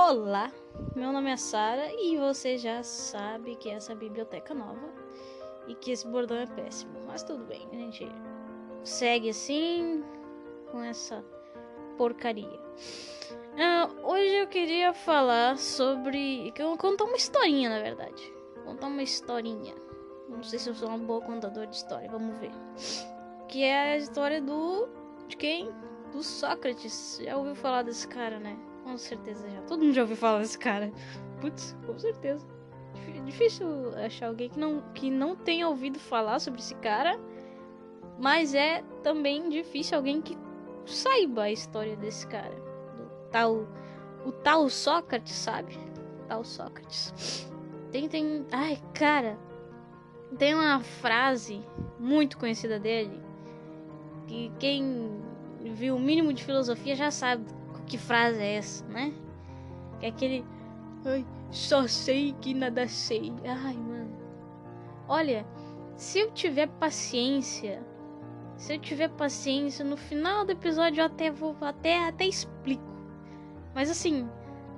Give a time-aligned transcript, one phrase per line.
[0.00, 0.52] Olá,
[0.94, 4.88] meu nome é Sara e você já sabe que essa biblioteca nova
[5.66, 8.06] e que esse bordão é péssimo, mas tudo bem, a gente
[8.84, 10.04] segue assim
[10.70, 11.24] com essa
[11.96, 12.60] porcaria.
[13.56, 16.54] Uh, hoje eu queria falar sobre.
[16.78, 18.32] contar uma historinha, na verdade.
[18.64, 19.74] Contar uma historinha.
[20.28, 22.52] Não sei se eu sou uma boa contador de história, vamos ver.
[23.48, 24.88] Que é a história do.
[25.26, 25.74] de quem?
[26.12, 27.18] Do Sócrates.
[27.20, 28.67] Já ouviu falar desse cara, né?
[28.88, 29.60] Com certeza já.
[29.62, 30.90] Todo mundo já ouviu falar desse cara.
[31.42, 32.46] Putz, com certeza.
[33.26, 33.66] Difícil
[34.02, 37.20] achar alguém que não, que não tenha ouvido falar sobre esse cara.
[38.18, 40.38] Mas é também difícil alguém que
[40.86, 42.54] saiba a história desse cara.
[42.96, 43.68] Do tal.
[44.24, 45.74] O tal Sócrates, sabe?
[45.74, 47.46] O tal Sócrates.
[47.92, 48.46] Tem, tem.
[48.50, 49.38] Ai, cara.
[50.38, 51.60] Tem uma frase
[51.98, 53.22] muito conhecida dele.
[54.26, 55.20] Que quem
[55.74, 57.57] viu o mínimo de filosofia já sabe
[57.88, 59.12] que frase é essa, né?
[59.98, 60.44] Que é aquele.
[61.04, 63.32] Ai, só sei que nada sei.
[63.44, 64.16] Ai, mano.
[65.08, 65.46] Olha,
[65.96, 67.82] se eu tiver paciência.
[68.56, 71.56] Se eu tiver paciência, no final do episódio eu até vou.
[71.60, 72.82] Até, até explico.
[73.74, 74.28] Mas assim,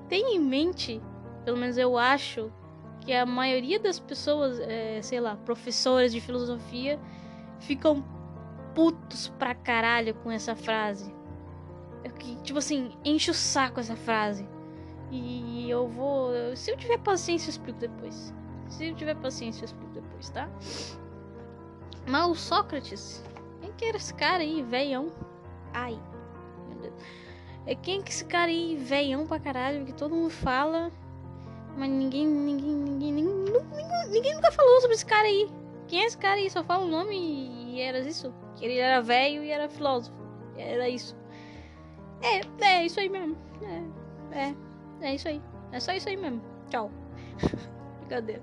[0.09, 1.01] tenha em mente,
[1.45, 2.53] pelo menos eu acho,
[3.01, 7.01] que a maioria das pessoas, é, sei lá, professores de filosofia,
[7.59, 8.05] ficam
[8.75, 11.13] putos pra caralho com essa frase.
[12.05, 14.47] É que, tipo assim, enche o saco essa frase.
[15.11, 16.31] E eu vou.
[16.57, 18.33] Se eu tiver paciência, eu explico depois.
[18.69, 20.49] Se eu tiver paciência, eu explico depois, tá?
[22.07, 23.25] Mas o Sócrates.
[23.61, 25.13] Quem que era esse cara aí, velhão?
[25.73, 25.99] Ai,
[26.69, 26.95] meu Deus.
[27.67, 30.91] É quem que esse cara aí, velhão pra caralho, que todo mundo fala.
[31.77, 35.51] Mas ninguém, ninguém, ninguém, ninguém, ninguém nunca falou sobre esse cara aí.
[35.87, 36.49] Quem é esse cara aí?
[36.49, 38.33] Só fala o nome e era isso.
[38.57, 40.17] Que ele era velho e era filósofo.
[40.57, 41.17] Era isso.
[42.23, 43.37] É, é isso aí mesmo.
[43.63, 44.55] É, é,
[45.01, 45.41] é isso aí.
[45.73, 46.41] É só isso aí mesmo.
[46.69, 46.91] Tchau.
[48.01, 48.43] Brincadeira.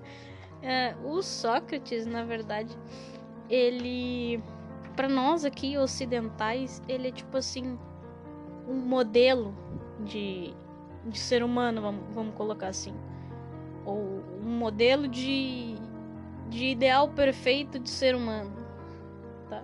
[0.61, 2.75] É, o Sócrates, na verdade,
[3.49, 4.41] ele.
[4.95, 7.77] para nós aqui ocidentais, ele é tipo assim.
[8.67, 9.55] Um modelo
[10.01, 10.53] de,
[11.05, 12.93] de ser humano, vamos, vamos colocar assim.
[13.85, 15.75] Ou um modelo de,
[16.49, 18.51] de ideal perfeito de ser humano.
[19.49, 19.63] Tá?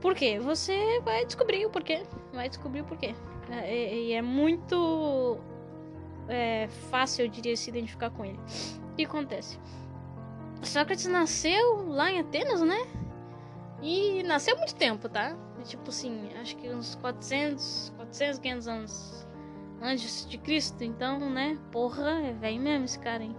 [0.00, 0.40] Por quê?
[0.40, 2.02] Você vai descobrir o porquê.
[2.32, 3.14] Vai descobrir o porquê.
[3.50, 5.38] É, e é, é, muito
[6.28, 8.38] é, fácil, eu diria, se identificar com ele.
[8.92, 9.58] O que acontece?
[10.62, 12.86] Sócrates nasceu lá em Atenas, né?
[13.82, 15.36] E nasceu muito tempo, tá?
[15.64, 19.26] Tipo assim, acho que uns 400, 400, 500 anos
[19.80, 20.84] antes de Cristo.
[20.84, 21.58] Então, né?
[21.72, 23.36] Porra, é velho mesmo esse cara, hein?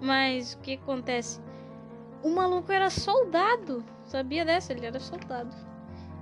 [0.00, 1.40] Mas o que acontece?
[2.22, 3.84] O maluco era soldado.
[4.04, 4.72] Sabia dessa?
[4.72, 5.54] Ele era soldado.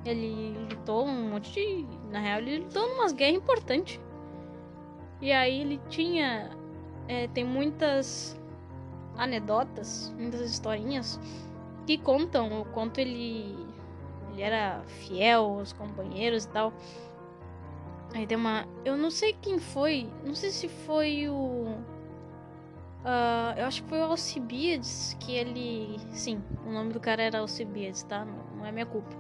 [0.04, 1.86] Ele lutou um monte de.
[2.10, 4.00] Na real, ele lutou umas guerras importantes.
[5.20, 6.50] E aí ele tinha.
[7.08, 8.38] É, tem muitas
[9.16, 11.20] anedotas, muitas historinhas
[11.86, 13.54] que contam o quanto ele,
[14.32, 16.72] ele era fiel aos companheiros e tal.
[18.14, 18.66] Aí tem uma.
[18.84, 20.08] Eu não sei quem foi.
[20.24, 21.66] Não sei se foi o.
[23.04, 25.98] Uh, eu acho que foi o Alcibiades que ele.
[26.12, 28.24] Sim, o nome do cara era Alcibiades, tá?
[28.24, 29.14] Não, não, é minha culpa.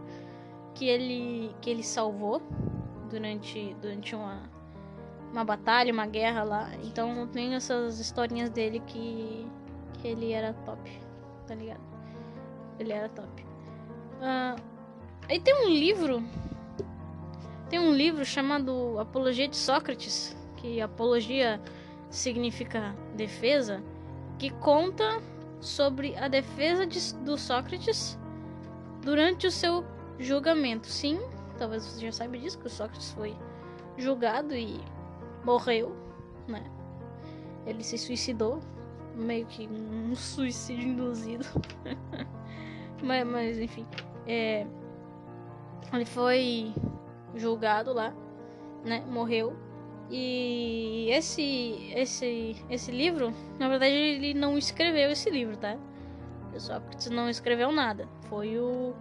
[0.74, 2.42] Que ele, que ele salvou
[3.08, 4.42] durante, durante uma,
[5.32, 6.70] uma batalha, uma guerra lá.
[6.82, 9.46] Então tem essas historinhas dele que,
[9.94, 10.90] que ele era top,
[11.46, 11.80] tá ligado?
[12.78, 13.44] Ele era top.
[14.20, 14.60] Uh,
[15.28, 16.22] aí tem um livro.
[17.68, 20.36] Tem um livro chamado Apologia de Sócrates.
[20.56, 21.60] Que apologia
[22.10, 23.82] significa defesa,
[24.38, 25.20] que conta
[25.60, 28.18] sobre a defesa de, do Sócrates
[29.02, 29.84] durante o seu
[30.18, 30.86] julgamento.
[30.86, 31.20] Sim,
[31.58, 33.34] talvez você já saiba disso, que o Sócrates foi
[33.96, 34.80] julgado e
[35.44, 35.94] morreu,
[36.48, 36.64] né?
[37.66, 38.60] Ele se suicidou,
[39.14, 41.46] meio que um suicídio induzido.
[43.02, 43.86] mas, mas, enfim,
[44.26, 44.66] é,
[45.92, 46.74] ele foi
[47.34, 48.14] julgado lá,
[48.84, 49.04] né?
[49.08, 49.56] Morreu
[50.10, 55.78] e esse esse esse livro, na verdade ele não escreveu esse livro, tá?
[56.58, 58.08] Sócrates não escreveu nada.
[58.28, 58.94] Foi o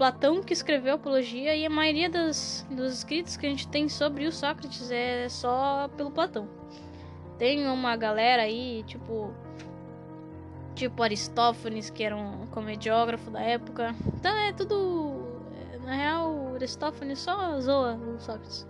[0.00, 3.86] Platão que escreveu a Apologia e a maioria das, dos escritos que a gente tem
[3.86, 6.48] sobre o Sócrates é só pelo Platão.
[7.36, 9.30] Tem uma galera aí, tipo
[10.74, 13.94] tipo Aristófanes, que era um comediógrafo da época.
[14.06, 15.20] Então é tudo
[15.84, 18.66] na real, Aristófanes só zoa o Sócrates.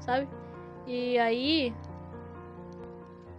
[0.00, 0.28] Sabe?
[0.86, 1.74] E aí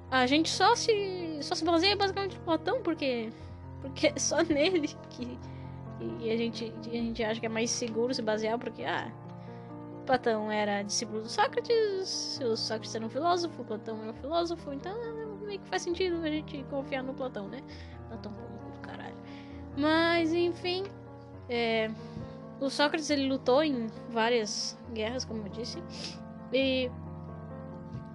[0.10, 3.30] a gente só se só se baseia basicamente no Platão porque
[3.80, 5.38] porque é só nele que,
[6.00, 9.12] que a gente a gente acha que é mais seguro se basear porque ah
[10.06, 14.96] Platão era discípulo do Sócrates, o Sócrates era um filósofo, Platão era um filósofo, então
[15.42, 17.62] meio que faz sentido a gente confiar no Platão, né?
[18.08, 19.16] Platão pô, do caralho.
[19.76, 20.84] Mas, enfim,
[21.50, 21.90] é,
[22.60, 25.82] o Sócrates ele lutou em várias guerras, como eu disse,
[26.54, 26.90] e,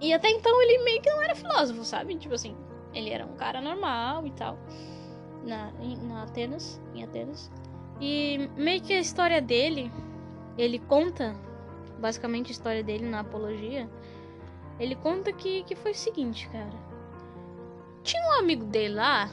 [0.01, 2.15] e até então ele meio que não era filósofo, sabe?
[2.15, 2.55] Tipo assim,
[2.93, 4.57] ele era um cara normal e tal,
[5.45, 7.51] na, em, na Atenas, em Atenas.
[8.01, 9.91] E meio que a história dele,
[10.57, 11.35] ele conta
[11.99, 13.87] basicamente a história dele na apologia,
[14.79, 16.73] ele conta que, que foi o seguinte, cara.
[18.01, 19.29] Tinha um amigo dele lá,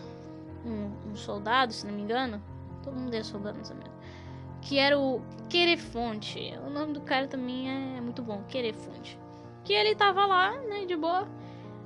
[0.65, 2.43] um, um soldado, se não me engano.
[2.85, 3.91] Todo mundo é soldado nessa merda.
[4.61, 6.53] Que era o Querefonte.
[6.67, 9.19] O nome do cara também é muito bom, Querefonte.
[9.65, 11.27] Que ele tava lá, né, de boa.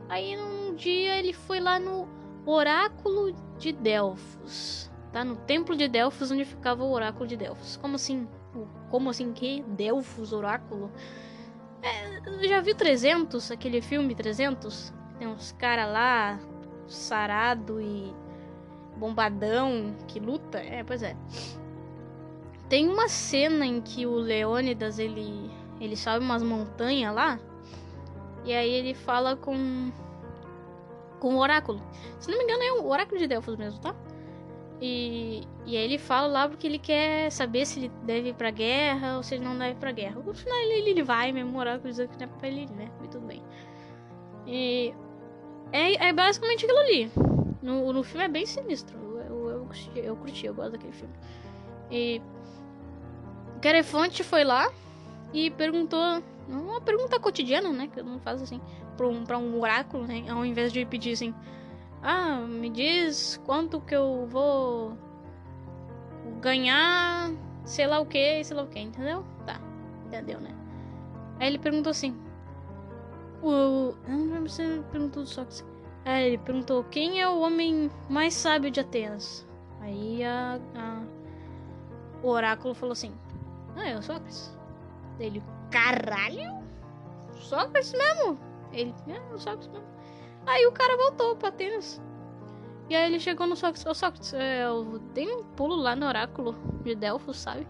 [0.08, 2.08] Aí num dia ele foi lá no
[2.44, 4.90] Oráculo de Delfos.
[5.12, 5.24] Tá?
[5.24, 7.76] No Templo de Delfos, onde ficava o Oráculo de Delfos.
[7.76, 8.26] Como assim?
[8.90, 9.62] Como assim que?
[9.62, 10.90] Delfos, oráculo?
[11.82, 13.50] É, já viu 300?
[13.50, 14.92] Aquele filme 300?
[15.18, 16.40] Tem uns caras lá,
[16.88, 18.14] sarado e
[18.96, 20.58] bombadão, que luta?
[20.58, 21.16] É, pois é.
[22.68, 25.50] Tem uma cena em que o Leônidas, ele,
[25.80, 27.38] ele sobe umas montanhas lá,
[28.44, 29.90] e aí ele fala com
[31.20, 31.80] com o oráculo.
[32.18, 33.94] Se não me engano é o oráculo de Delfos mesmo, tá?
[34.84, 38.50] E, e aí ele fala lá porque ele quer saber se ele deve ir pra
[38.50, 40.20] guerra ou se ele não deve ir pra guerra.
[40.20, 42.90] No final ele, ele vai mesmo, morar com que não é pra ele, né?
[43.04, 43.40] E tudo bem.
[44.44, 44.92] E
[45.70, 47.12] é, é basicamente aquilo ali.
[47.62, 48.98] No, no filme é bem sinistro.
[48.98, 51.14] Eu, eu, eu, curti, eu curti, eu gosto daquele filme.
[51.88, 52.20] E
[53.56, 54.68] o Carefante foi lá
[55.32, 56.20] e perguntou.
[56.48, 57.86] Uma pergunta cotidiana, né?
[57.86, 58.60] Que eu não faço assim.
[58.96, 60.24] Pra um, pra um oráculo, né?
[60.28, 61.32] Ao invés de pedir assim
[62.02, 64.98] ah, me diz quanto que eu vou
[66.40, 67.30] ganhar,
[67.64, 69.24] sei lá o que, sei lá o que, entendeu?
[69.46, 69.60] Tá,
[70.06, 70.54] entendeu, né?
[71.38, 72.16] Aí ele perguntou assim.
[73.42, 73.94] O.
[74.06, 75.62] Não ele perguntou só que.
[76.04, 79.46] Aí ele perguntou quem é o homem mais sábio de Atenas.
[79.80, 81.02] Aí a, a
[82.22, 83.12] o oráculo falou assim:
[83.76, 84.56] Ah, é o Sócrates.
[85.18, 86.62] Ele, caralho?
[87.34, 88.38] Sócrates mesmo?
[88.72, 89.86] Ele, é, o Sócrates mesmo.
[90.46, 92.00] Aí o cara voltou pra Atenas.
[92.88, 93.86] E aí ele chegou no Sócrates.
[93.86, 97.66] Ô Sócrates, é, eu dei um pulo lá no oráculo de Delfos, sabe?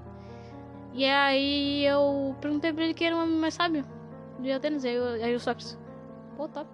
[0.92, 3.84] E aí eu perguntei pra ele quem era o homem mais sábio
[4.40, 4.84] de Atenas.
[4.84, 5.78] Aí, eu, aí o Sócrates,
[6.36, 6.68] pô, top.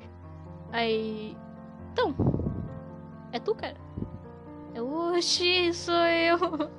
[0.72, 1.36] Aí,
[1.92, 2.14] então,
[3.32, 3.76] é tu, cara?
[4.74, 6.38] Eu, oxi, sou eu.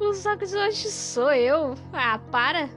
[0.00, 1.74] O Sócrates, oxi, sou eu.
[1.92, 2.68] Ah, para.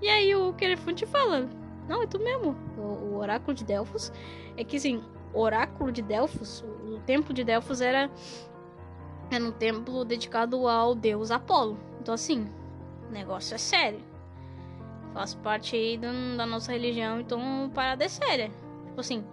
[0.00, 1.48] E aí o Querefante fala,
[1.88, 2.56] não, é tu mesmo.
[2.76, 4.12] O, o oráculo de Delfos
[4.56, 5.02] é que assim,
[5.34, 8.10] oráculo de Delfos, o templo de Delfos era,
[9.30, 11.78] era um templo dedicado ao deus Apolo.
[12.00, 12.46] Então assim,
[13.08, 14.00] o negócio é sério.
[15.12, 18.50] Faz parte aí da, da nossa religião, então parada é séria.
[18.86, 19.24] Tipo assim,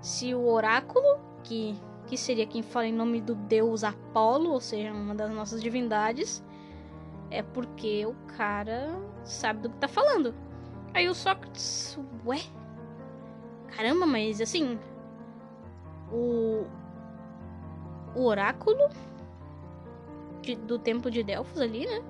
[0.00, 1.76] se o oráculo, que,
[2.06, 6.44] que seria quem fala em nome do deus Apolo, ou seja, uma das nossas divindades,
[7.30, 8.88] é porque o cara
[9.24, 10.34] sabe do que tá falando.
[10.98, 11.96] Aí o Sócrates,
[12.26, 12.40] ué?
[13.68, 14.76] Caramba, mas assim.
[16.10, 16.66] O.
[18.16, 18.88] O oráculo
[20.42, 22.02] de, do templo de Delfos ali, né?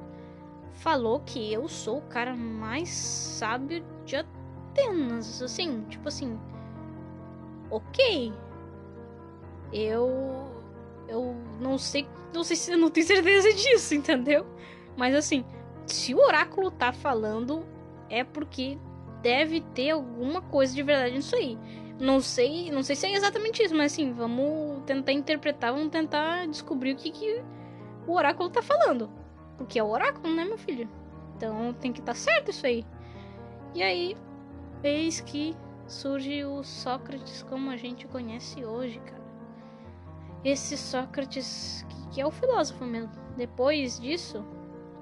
[0.73, 5.43] Falou que eu sou o cara mais sábio de Atenas.
[5.43, 6.41] Assim, tipo assim.
[7.71, 8.33] Ok.
[9.71, 10.51] Eu.
[11.07, 12.09] Eu não sei.
[12.33, 14.47] Não sei se não tenho certeza disso, entendeu?
[14.97, 15.45] Mas assim,
[15.85, 17.67] se o oráculo tá falando,
[18.11, 18.79] é porque
[19.23, 21.59] deve ter alguma coisa de verdade nisso aí.
[22.01, 26.47] Não sei, não sei se é exatamente isso, mas assim, vamos tentar interpretar, vamos tentar
[26.47, 27.43] descobrir o que, que
[28.07, 29.11] o oráculo tá falando.
[29.57, 30.89] Porque é o oráculo, né, meu filho?
[31.37, 32.85] Então tem que estar tá certo isso aí.
[33.75, 34.17] E aí,
[34.83, 35.57] eis que
[35.89, 39.23] surge o Sócrates como a gente conhece hoje, cara.
[40.45, 43.11] Esse Sócrates que, que é o filósofo mesmo.
[43.37, 44.45] Depois disso,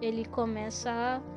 [0.01, 1.36] ele começa a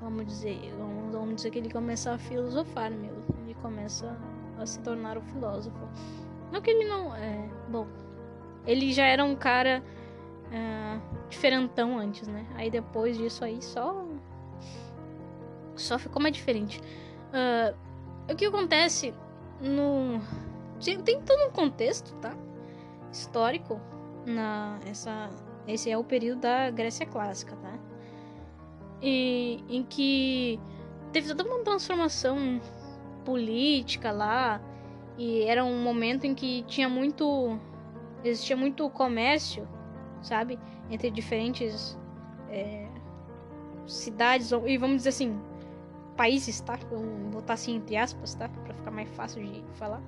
[0.00, 3.22] vamos dizer, vamos, vamos dizer que ele começa a filosofar mesmo.
[3.44, 4.16] Ele começa
[4.58, 5.88] a se tornar o filósofo.
[6.52, 7.14] Não que ele não.
[7.14, 7.86] É, bom,
[8.66, 9.82] ele já era um cara
[10.52, 12.46] é, diferentão antes, né?
[12.54, 14.06] Aí depois disso aí só.
[15.76, 16.80] Só ficou mais diferente.
[17.28, 17.76] Uh,
[18.32, 19.14] o que acontece
[19.60, 20.20] no.
[21.04, 22.34] Tem todo um contexto, tá?
[23.12, 23.80] Histórico.
[24.26, 25.30] Na, essa,
[25.66, 27.87] esse é o período da Grécia Clássica, tá?
[29.00, 30.60] E, em que
[31.12, 32.60] teve toda uma transformação
[33.24, 34.60] política lá
[35.16, 37.58] e era um momento em que tinha muito
[38.24, 39.68] existia muito comércio
[40.22, 40.58] sabe
[40.90, 41.98] entre diferentes
[42.50, 42.88] é,
[43.86, 45.40] cidades e vamos dizer assim
[46.18, 46.76] países, tá?
[46.90, 48.48] Vamos botar assim entre aspas, tá?
[48.48, 50.02] Pra ficar mais fácil de falar.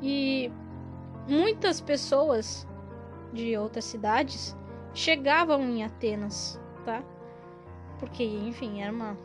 [0.00, 0.50] E
[1.28, 2.66] muitas pessoas
[3.32, 4.56] de outras cidades
[4.94, 7.02] chegavam em Atenas, tá?
[7.98, 9.16] Porque, enfim, era uma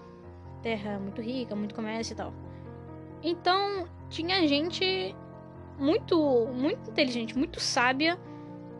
[0.62, 2.34] terra muito rica, muito comércio e tal.
[3.24, 5.16] Então, tinha gente
[5.78, 8.20] muito, muito inteligente, muito sábia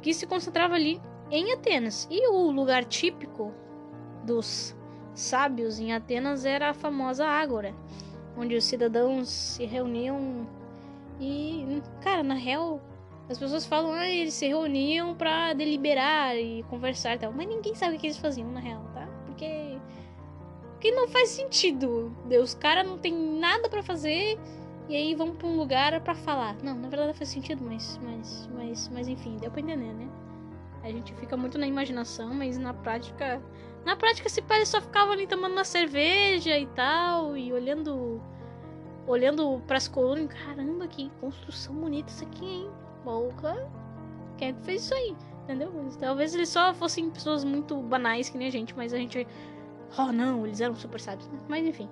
[0.02, 2.08] que se concentrava ali em Atenas.
[2.10, 3.54] E o lugar típico
[4.24, 4.76] dos
[5.14, 7.74] sábios em Atenas era a famosa Ágora,
[8.38, 10.48] onde os cidadãos se reuniam
[11.20, 12.82] e, cara, na real,
[13.30, 17.76] as pessoas falam, ah, eles se reuniam para deliberar e conversar e tal, mas ninguém
[17.76, 18.84] sabe o que eles faziam na real,
[20.82, 22.12] porque não faz sentido.
[22.42, 24.40] Os caras não tem nada para fazer
[24.90, 26.58] e aí vão para um lugar para falar.
[26.64, 30.10] Não, na verdade faz sentido, mas mas mas mas enfim, deu para entender, né?
[30.82, 33.40] A gente fica muito na imaginação, mas na prática
[33.86, 38.20] na prática, esse pai só ficava ali tomando uma cerveja e tal, e olhando.
[39.08, 40.32] Olhando pras colunas.
[40.34, 42.70] Caramba, que construção bonita isso aqui, hein?
[43.04, 43.70] Boca.
[44.38, 45.16] Quem é que fez isso aí?
[45.44, 45.72] Entendeu?
[46.00, 49.28] Talvez eles só fossem pessoas muito banais que nem a gente, mas a gente.
[49.98, 51.30] Oh, não, eles eram super sábios.
[51.48, 51.90] Mas enfim.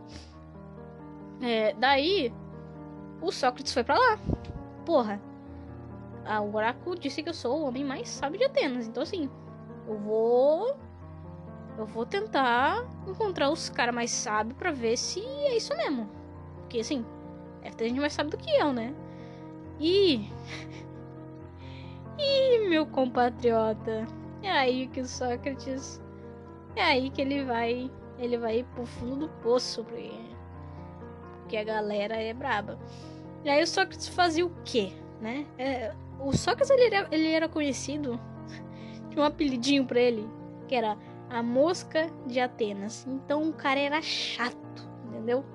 [1.41, 2.33] É, daí.
[3.21, 4.19] O Sócrates foi para lá.
[4.85, 5.21] Porra.
[6.43, 8.87] O oráculo disse que eu sou o homem mais sábio de Atenas.
[8.87, 9.29] Então, assim.
[9.87, 10.77] Eu vou
[11.79, 16.09] eu vou tentar encontrar os caras mais sábios para ver se é isso mesmo.
[16.57, 17.05] Porque assim,
[17.63, 18.93] deve ter gente mais sábio do que eu, né?
[19.79, 20.29] E.
[22.19, 24.05] e meu compatriota.
[24.43, 26.01] É aí que o Sócrates.
[26.75, 27.91] É aí que ele vai.
[28.17, 31.57] Ele vai pro fundo do poço, porque.
[31.57, 32.77] A galera é braba.
[33.43, 34.91] E aí o Sócrates fazia o quê?
[35.19, 35.45] Né?
[35.57, 38.19] É, o Sócrates ele era, ele era conhecido.
[39.09, 40.27] Tinha um apelidinho pra ele.
[40.67, 40.95] Que era
[41.29, 43.05] a mosca de Atenas.
[43.07, 45.45] Então o cara era chato, entendeu?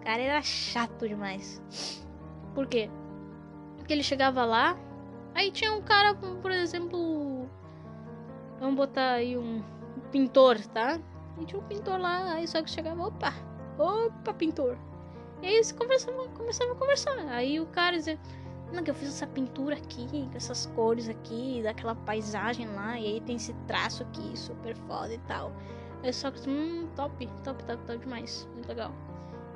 [0.00, 1.62] O cara era chato demais.
[2.54, 2.90] Por quê?
[3.76, 4.78] Porque ele chegava lá,
[5.34, 7.48] aí tinha um cara, por exemplo,
[8.58, 9.62] vamos botar aí um
[10.10, 10.98] pintor, tá?
[11.38, 13.32] E tinha um pintor lá, aí só que chegava, opa,
[13.78, 14.76] opa, pintor.
[15.42, 17.18] E aí eles conversavam, a conversar.
[17.28, 18.18] Aí o cara dizia,
[18.72, 23.06] não, que eu fiz essa pintura aqui, com essas cores aqui, daquela paisagem lá, e
[23.06, 25.52] aí tem esse traço aqui, super foda e tal.
[26.02, 28.92] É só que, hum, top, top, top, top demais, muito legal.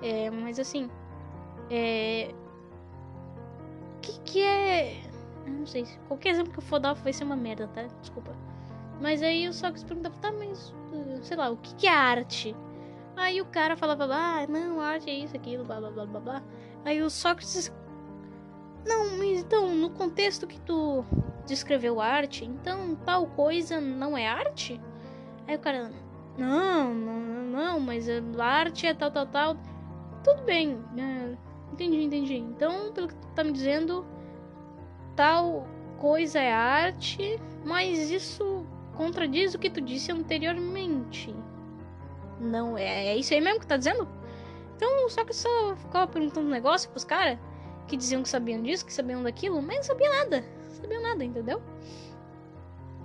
[0.03, 0.91] É, mas assim,
[1.71, 2.35] é.
[3.97, 5.03] O que que é.
[5.47, 7.83] Eu não sei, qualquer exemplo que eu for dar vai ser uma merda, tá?
[8.01, 8.33] Desculpa.
[9.01, 10.75] Mas aí o Sócrates perguntava, tá, mas,
[11.23, 12.57] sei lá, o que que é arte?
[13.17, 16.43] Aí o cara falava, ah, não, arte é isso, aquilo, blá blá blá blá blá.
[16.85, 17.73] Aí o Sócrates
[18.87, 21.05] não, mas então, no contexto que tu
[21.47, 24.81] descreveu arte, então tal coisa não é arte?
[25.47, 25.91] Aí o cara,
[26.37, 29.57] não, não, não, mas a arte é tal, tal, tal.
[30.23, 31.37] Tudo bem, é,
[31.73, 32.37] entendi, entendi.
[32.37, 34.07] Então, pelo que tu tá me dizendo,
[35.17, 35.67] tal
[35.99, 41.35] coisa é arte, mas isso contradiz o que tu disse anteriormente.
[42.41, 44.09] Não, é, é isso aí mesmo que tá dizendo?
[44.77, 47.39] Então, só que só ficava perguntando um negócio pros caras
[47.87, 50.45] que diziam que sabiam disso, que sabiam daquilo, mas não sabia nada.
[50.89, 51.63] Não nada, entendeu?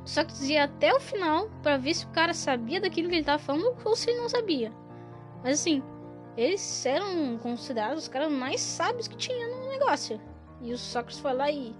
[0.04, 3.24] Só que dizia até o final para ver se o cara sabia daquilo que ele
[3.24, 4.72] tava falando ou se ele não sabia.
[5.44, 5.84] Mas assim,
[6.36, 10.20] eles eram considerados os caras mais sábios que tinha no negócio.
[10.62, 11.76] E o Sócrates foi lá e.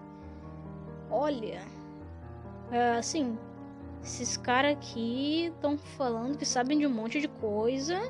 [1.10, 1.62] Olha.
[2.72, 3.38] É, assim,
[4.04, 8.10] esses caras aqui estão falando que sabem de um monte de coisa.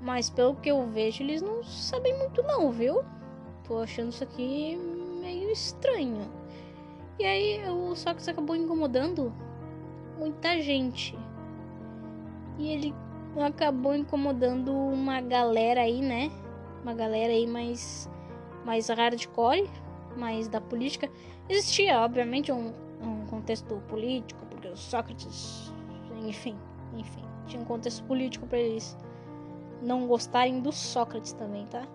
[0.00, 3.02] Mas pelo que eu vejo, eles não sabem muito, não, viu?
[3.64, 4.76] tô achando isso aqui
[5.20, 6.30] meio estranho.
[7.18, 9.32] E aí o Sócrates acabou incomodando
[10.18, 11.18] muita gente.
[12.58, 12.94] E ele
[13.44, 16.30] acabou incomodando uma galera aí, né?
[16.82, 18.08] Uma galera aí mais,
[18.64, 19.68] mais hardcore,
[20.16, 21.10] mais da política.
[21.48, 25.72] Existia, obviamente, um, um contexto político, o Sócrates,
[26.26, 26.56] enfim,
[26.96, 28.96] enfim, tinha um contexto político para eles
[29.82, 31.86] não gostarem do Sócrates também, tá?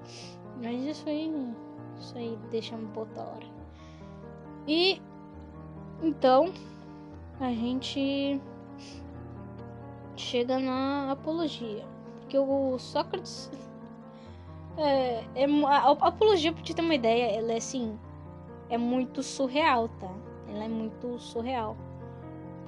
[0.62, 1.54] Mas isso aí.
[1.98, 3.46] Isso aí deixa um pouco da hora.
[4.68, 5.02] E.
[6.02, 6.54] Então.
[7.40, 8.40] A gente.
[10.16, 11.86] Chega na apologia.
[12.20, 13.50] Porque o Sócrates.
[14.78, 17.98] É, é, a, a apologia, pra te ter uma ideia, ela é assim.
[18.70, 20.12] É muito surreal, tá?
[20.48, 21.76] Ela é muito surreal.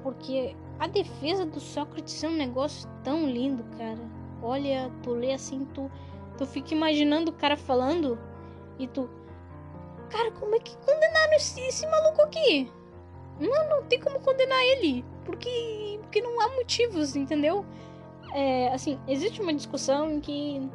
[0.03, 3.99] Porque a defesa do Sócrates é um negócio tão lindo, cara.
[4.41, 5.89] Olha, tu lê assim, tu
[6.37, 8.17] Tu fica imaginando o cara falando
[8.79, 9.07] e tu.
[10.09, 12.71] Cara, como é que condenaram esse, esse maluco aqui?
[13.39, 15.05] Não, não tem como condenar ele.
[15.23, 17.65] Porque, porque não há motivos, entendeu?
[18.33, 20.69] é, assim, existe uma discussão em que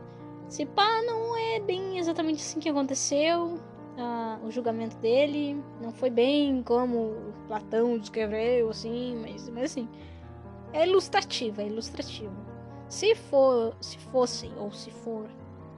[0.48, 3.58] se pá, não é bem exatamente assim que aconteceu.
[3.98, 7.14] Ah, o julgamento dele não foi bem como
[7.46, 9.88] Platão descreveu, assim, mas, mas assim,
[10.72, 12.34] é ilustrativo, é ilustrativo.
[12.88, 15.26] Se for, se fosse ou se for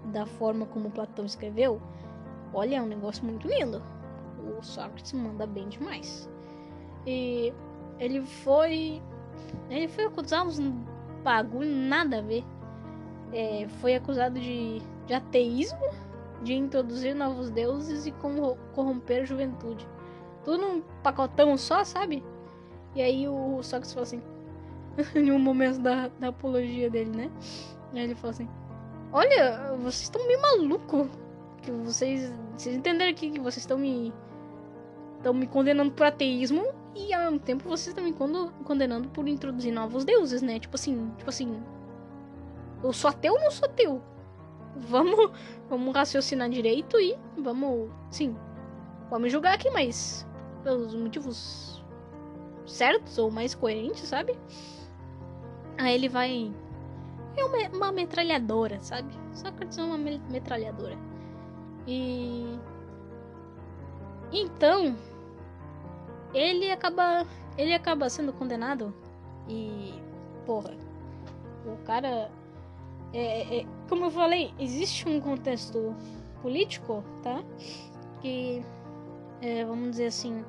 [0.06, 1.80] da forma como Platão escreveu,
[2.52, 3.82] olha, é um negócio muito lindo.
[4.58, 6.28] O Sócrates manda bem demais.
[7.06, 7.52] E
[7.98, 9.00] ele foi,
[9.70, 10.84] ele foi acusado de um
[11.22, 12.44] bagulho nada a ver
[13.32, 15.78] é, foi acusado de, de ateísmo,
[16.42, 18.14] de introduzir novos deuses e
[18.74, 19.86] corromper a juventude.
[20.44, 22.24] Tudo num pacotão só, sabe?
[22.94, 24.22] E aí o Sócrates falou assim,
[25.14, 27.30] em um momento da, da apologia dele, né?
[27.92, 28.48] E ele falou assim:
[29.12, 31.08] Olha, vocês estão meio maluco.
[31.62, 32.32] Que vocês.
[32.56, 34.12] Vocês entenderam aqui que vocês estão me.
[35.16, 36.64] Estão me condenando por ateísmo
[36.94, 38.14] e ao mesmo tempo vocês estão me
[38.64, 40.60] condenando por introduzir novos deuses, né?
[40.60, 41.60] Tipo assim, tipo assim,
[42.84, 44.00] eu sou ateu ou não sou ateu?
[44.88, 45.32] Vamos,
[45.68, 48.36] vamos raciocinar direito e vamos, sim,
[49.10, 50.26] vamos julgar aqui, mas
[50.62, 51.84] pelos motivos
[52.66, 54.38] certos ou mais coerentes, sabe?
[55.78, 56.52] Aí ele vai.
[57.36, 59.14] É uma, uma metralhadora, sabe?
[59.32, 60.96] Sócrates é uma metralhadora.
[61.86, 62.58] E.
[64.32, 64.96] Então.
[66.34, 67.26] Ele acaba.
[67.56, 68.92] Ele acaba sendo condenado.
[69.48, 69.94] E.
[70.44, 70.74] Porra.
[71.64, 72.30] O cara
[73.12, 75.94] é, é, como eu falei, existe um contexto
[76.42, 77.42] político, tá?
[78.20, 78.62] Que,
[79.40, 80.44] é, vamos dizer assim,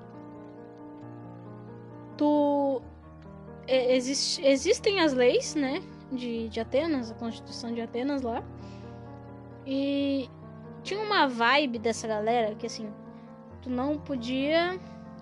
[2.18, 2.82] tu
[3.68, 5.82] é, existe, existem as leis, né?
[6.12, 8.44] De, de Atenas, a Constituição de Atenas lá.
[9.66, 10.28] E
[10.84, 12.92] tinha uma vibe dessa galera que assim,
[13.62, 14.80] tu não podia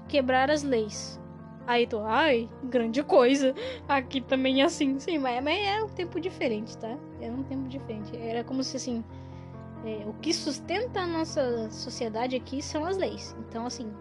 [0.08, 1.20] quebrar as leis.
[1.67, 3.53] Aí tu, ai, grande coisa.
[3.88, 4.98] Aqui também é assim.
[4.98, 6.98] Sim, mas, mas é um tempo diferente, tá?
[7.21, 8.15] Era um tempo diferente.
[8.17, 9.03] Era como se assim.
[9.86, 13.36] É, o que sustenta a nossa sociedade aqui são as leis.
[13.39, 13.91] Então, assim.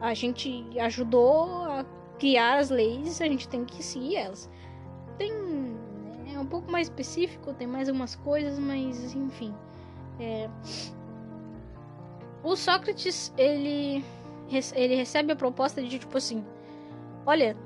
[0.00, 1.84] A gente ajudou a
[2.18, 4.50] criar as leis, a gente tem que seguir elas.
[5.16, 5.32] Tem.
[6.32, 9.54] É um pouco mais específico, tem mais algumas coisas, mas enfim.
[10.20, 10.50] É,
[12.42, 14.04] o Sócrates, ele
[14.74, 16.44] ele recebe a proposta de tipo assim:
[17.24, 17.56] Olha,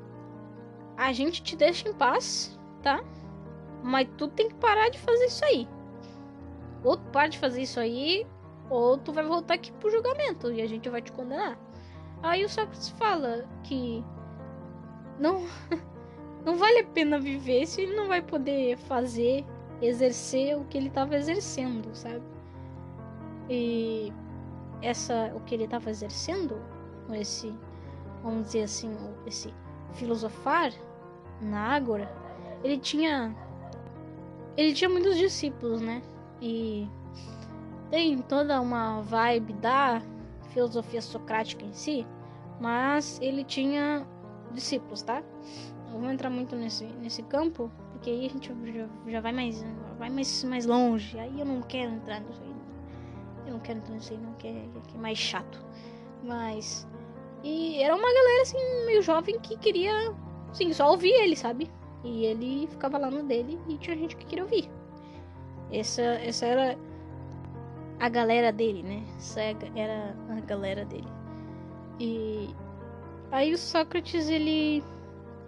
[0.96, 3.02] a gente te deixa em paz, tá?
[3.82, 5.68] Mas tu tem que parar de fazer isso aí.
[6.84, 8.26] Ou tu para de fazer isso aí,
[8.68, 11.58] ou tu vai voltar aqui pro julgamento e a gente vai te condenar.
[12.22, 14.04] Aí o Sócrates fala que
[15.18, 15.44] não
[16.44, 19.44] não vale a pena viver se ele não vai poder fazer,
[19.82, 22.22] exercer o que ele estava exercendo, sabe?
[23.48, 24.12] E
[24.80, 26.60] essa o que ele estava exercendo,
[27.12, 27.52] esse,
[28.22, 29.52] vamos dizer assim, esse
[29.94, 30.72] filosofar
[31.40, 32.10] na Ágora,
[32.62, 33.34] ele tinha
[34.60, 36.02] ele tinha muitos discípulos, né?
[36.40, 36.86] E
[37.90, 40.02] tem toda uma vibe da
[40.50, 42.06] filosofia socrática em si,
[42.60, 44.06] mas ele tinha
[44.52, 45.22] discípulos, tá?
[45.90, 49.64] Não vou entrar muito nesse, nesse campo, porque aí a gente já, já vai mais
[49.98, 51.18] vai mais, mais longe.
[51.18, 52.54] Aí eu não quero entrar nisso aí.
[53.46, 55.64] Eu não quero entrar nisso aí, não, que é, que é mais chato.
[56.22, 56.86] Mas.
[57.42, 60.14] E era uma galera assim, meio jovem que queria,
[60.52, 61.70] sim, só ouvir ele, sabe?
[62.02, 64.70] E ele ficava lá no dele e tinha gente que queria ouvir.
[65.70, 66.78] Essa, essa era
[67.98, 69.02] a galera dele, né?
[69.16, 71.08] Essa é era a galera dele.
[71.98, 72.48] E
[73.30, 74.82] aí o Sócrates ele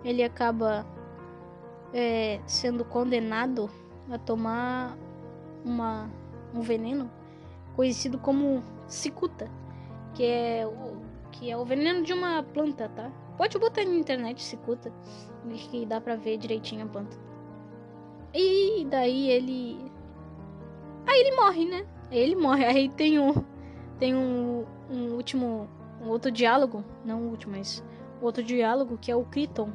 [0.05, 0.85] ele acaba
[1.95, 3.71] é, sendo condenado
[4.11, 4.97] a tomar
[5.65, 6.11] uma
[6.55, 7.11] um veneno
[7.75, 9.51] conhecido como cicuta,
[10.15, 10.97] que é o,
[11.31, 13.11] que é o veneno de uma planta, tá?
[13.43, 14.93] Pode botar na internet cicuta,
[15.69, 17.17] que dá pra ver direitinho a planta.
[18.33, 19.91] E daí ele
[21.05, 21.85] aí ele morre, né?
[22.09, 22.65] Ele morre.
[22.65, 23.35] Aí tem um
[23.99, 25.69] tem um, um último
[26.01, 27.83] um outro diálogo, não o último, mas
[28.21, 29.71] outro diálogo que é o Criton,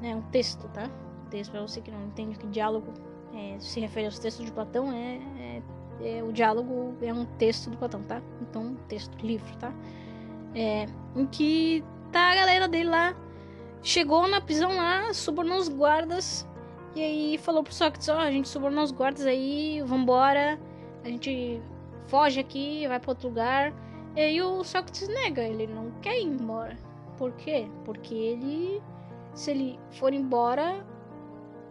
[0.00, 0.14] né?
[0.14, 0.88] Um texto, tá?
[1.28, 2.92] texto para você que não entende que diálogo
[3.34, 5.62] é, se refere aos textos de Platão é, é
[6.02, 8.22] é, o diálogo é um texto do Platão, tá?
[8.40, 9.74] Então, texto, livro, tá?
[10.54, 13.16] É, em que tá a galera dele lá,
[13.82, 16.46] chegou na prisão lá, subornou os guardas,
[16.94, 20.58] e aí falou pro Sócrates, ó, oh, a gente subornou os guardas aí, vambora,
[21.04, 21.62] a gente
[22.08, 23.72] foge aqui, vai para outro lugar.
[24.16, 26.76] E aí o Sócrates nega, ele não quer ir embora.
[27.16, 27.68] Por quê?
[27.84, 28.82] Porque ele,
[29.34, 30.84] se ele for embora,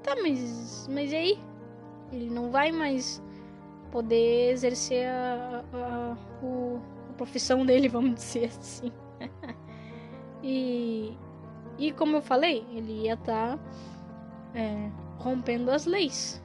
[0.01, 1.39] tá, mas, mas e aí?
[2.13, 3.21] Ele não vai mais
[3.91, 6.15] poder exercer a, a, a,
[7.09, 8.91] a profissão dele, vamos dizer assim.
[10.43, 11.17] E,
[11.77, 13.59] e como eu falei, ele ia estar tá,
[14.53, 16.41] é, rompendo as leis.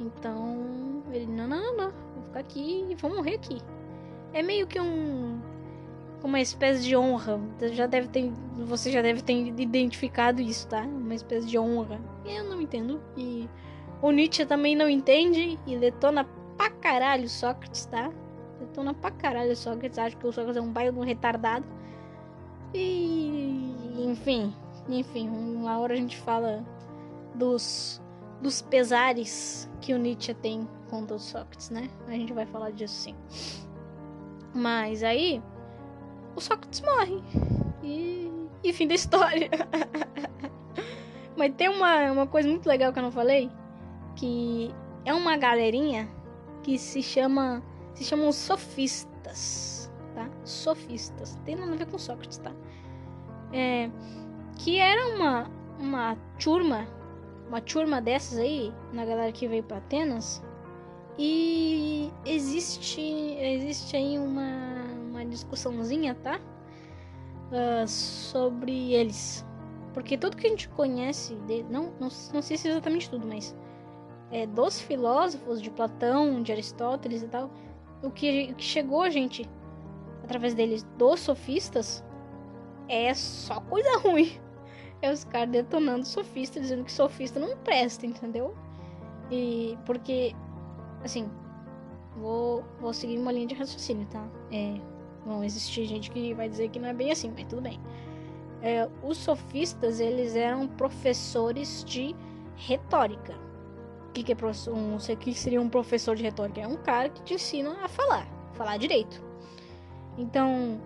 [0.00, 3.60] Então, ele, não, não, não, não, vou ficar aqui e vou morrer aqui.
[4.32, 5.40] É meio que um
[6.24, 7.38] uma espécie de honra.
[7.72, 10.80] Já deve ter, você já deve ter identificado isso, tá?
[10.80, 12.00] Uma espécie de honra.
[12.24, 13.00] Eu não entendo.
[13.16, 13.48] E
[14.00, 18.10] o Nietzsche também não entende e detona pra caralho Sócrates, tá?
[18.58, 19.98] Detona pra caralho Sócrates.
[19.98, 21.66] Acha que o Sócrates é um bairro de um retardado.
[22.74, 23.74] E.
[23.98, 24.52] Enfim.
[24.88, 26.64] Enfim, uma hora a gente fala
[27.34, 28.02] dos,
[28.42, 31.88] dos pesares que o Nietzsche tem contra o Sócrates, né?
[32.06, 33.14] A gente vai falar disso sim.
[34.54, 35.42] Mas aí
[36.36, 37.22] o Sócrates morre.
[37.82, 38.30] E,
[38.62, 39.50] e fim da história.
[41.36, 43.50] Mas tem uma, uma coisa muito legal que eu não falei.
[44.16, 44.72] Que
[45.04, 46.08] é uma galerinha
[46.62, 47.62] que se chama.
[47.94, 49.73] Se chamam sofistas.
[50.14, 50.28] Tá?
[50.44, 51.38] Sofistas.
[51.44, 52.52] Tem nada a ver com Sócrates, tá?
[53.52, 53.90] É,
[54.56, 56.86] que era uma, uma turma.
[57.48, 60.42] Uma turma dessas aí, na galera que veio para Atenas.
[61.18, 64.74] E existe, existe aí uma
[65.14, 66.40] uma discussãozinha, tá?
[67.50, 69.46] Uh, sobre eles.
[69.92, 73.24] Porque tudo que a gente conhece dele, não, não, não sei se é exatamente tudo,
[73.26, 73.56] mas
[74.32, 77.48] é, dos filósofos de Platão, de Aristóteles e tal,
[78.02, 79.48] o que, o que chegou a gente
[80.24, 82.04] através deles, dos sofistas,
[82.88, 84.40] é só coisa ruim.
[85.00, 88.54] É os caras detonando sofista, dizendo que sofista não presta, entendeu?
[89.30, 90.34] E porque,
[91.04, 91.30] assim,
[92.16, 94.26] vou, vou seguir uma linha de raciocínio, tá?
[94.50, 94.80] É,
[95.24, 97.80] Vão existir gente que vai dizer que não é bem assim, mas tudo bem.
[98.60, 102.14] É, os sofistas, eles eram professores de
[102.56, 103.34] retórica.
[104.08, 104.36] O que, que, é
[104.70, 106.60] um, que seria um professor de retórica?
[106.60, 109.23] É um cara que te ensina a falar, falar direito.
[110.16, 110.80] Então,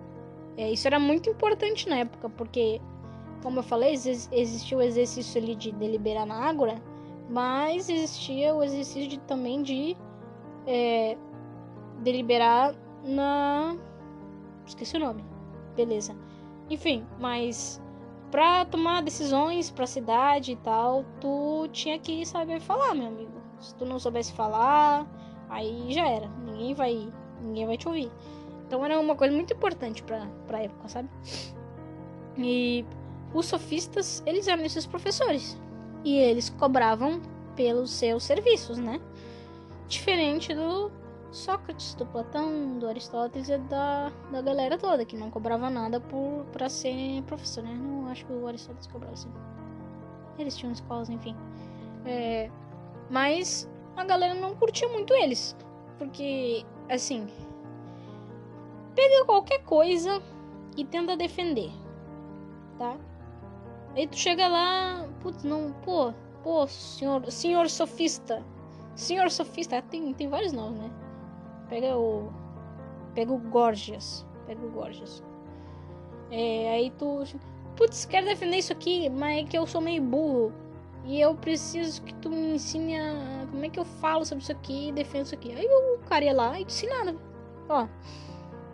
[0.57, 2.81] é, isso era muito importante na época, porque,
[3.43, 6.81] como eu falei, existia o exercício ali de deliberar na ágora,
[7.29, 9.95] mas existia o exercício de, também de
[10.65, 11.17] é,
[11.99, 13.75] deliberar na
[14.65, 15.23] esqueci o nome.
[15.75, 16.15] Beleza.
[16.69, 17.81] Enfim, mas
[18.29, 23.31] pra tomar decisões pra cidade e tal, tu tinha que saber falar, meu amigo.
[23.59, 25.07] Se tu não soubesse falar,
[25.49, 26.27] aí já era.
[26.45, 28.11] Ninguém vai, ninguém vai te ouvir.
[28.69, 31.09] Então era uma coisa muito importante pra, pra época, sabe?
[32.37, 32.85] E
[33.33, 35.59] os sofistas, eles eram esses professores.
[36.05, 37.19] E eles cobravam
[37.55, 39.01] pelos seus serviços, né?
[39.87, 40.91] Diferente do,
[41.31, 46.45] Sócrates, do Platão, do Aristóteles e da, da galera toda, que não cobrava nada por
[46.51, 47.73] para ser professor, né?
[47.73, 49.31] Não acho que o Aristóteles cobrava assim.
[50.37, 51.35] Eles tinham escolas, enfim.
[52.05, 52.49] É,
[53.09, 55.55] mas a galera não curtia muito eles.
[55.97, 57.27] Porque, assim.
[58.99, 60.21] Pega qualquer coisa
[60.75, 61.71] e tenta defender.
[62.77, 62.97] Tá?
[63.95, 65.07] Aí tu chega lá.
[65.21, 65.71] Putz, não.
[65.85, 68.43] Pô, pô, senhor, senhor sofista.
[68.95, 69.81] Senhor sofista.
[69.83, 70.91] Tem, tem vários nomes, né?
[71.69, 72.29] Pega o.
[73.15, 74.27] Pega o Gorgias.
[74.45, 75.23] Pega o Gorgias.
[76.29, 77.23] É, aí tu.
[77.77, 80.51] Putz, quero defender isso aqui, mas é que eu sou meio burro.
[81.05, 83.47] E eu preciso que tu me ensine a.
[83.49, 85.53] Como é que eu falo sobre isso aqui e defendo isso aqui.
[85.53, 87.15] Aí o cara ia lá e te ensinava.
[87.69, 87.87] Ó.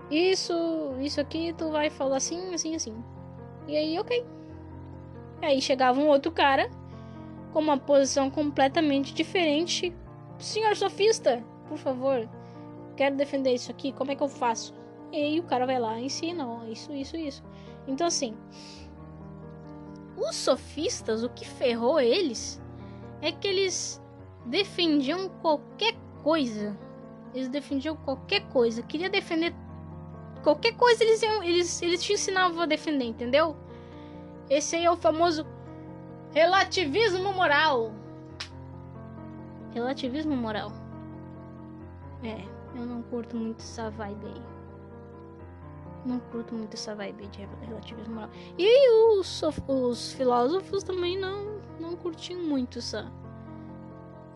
[0.09, 0.53] Isso,
[0.99, 3.03] isso aqui tu vai falar assim, assim, assim.
[3.67, 4.25] E aí, ok.
[5.41, 6.69] Aí chegava um outro cara
[7.51, 9.93] com uma posição completamente diferente.
[10.37, 12.29] Senhor sofista, por favor,
[12.95, 14.73] quero defender isso aqui, como é que eu faço?
[15.11, 17.43] E aí o cara vai lá e ensina, ó, isso, isso, isso.
[17.87, 18.35] Então assim,
[20.17, 22.61] os sofistas, o que ferrou eles
[23.21, 24.01] é que eles
[24.45, 26.77] defendiam qualquer coisa.
[27.33, 28.81] Eles defendiam qualquer coisa.
[28.81, 29.53] Queria defender
[30.45, 33.57] qualquer coisa, eles, iam, eles, eles te ensinavam a defender, entendeu?
[34.47, 35.43] Esse aí é o famoso
[36.31, 37.91] relativismo moral.
[39.73, 40.71] Relativismo moral.
[42.23, 42.45] É.
[42.77, 44.41] Eu não curto muito essa vibe aí.
[46.05, 48.29] Não curto muito essa vibe de relativismo moral.
[48.55, 53.11] E os, os filósofos também não, não curtiam muito essa,